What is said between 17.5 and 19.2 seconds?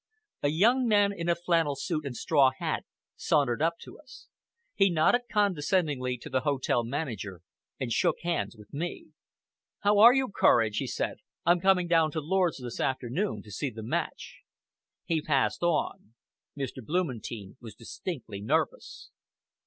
was distinctly nervous.